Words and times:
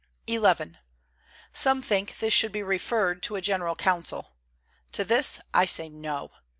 XI. 0.27 0.41
Some 1.53 1.83
think, 1.83 2.17
this 2.17 2.33
should 2.33 2.51
be 2.51 2.63
referred 2.63 3.21
to 3.21 3.35
a 3.35 3.39
General 3.41 3.75
Council. 3.75 4.33
To 4.93 5.03
this 5.03 5.39
I 5.53 5.67
say: 5.67 5.89
No! 5.89 6.31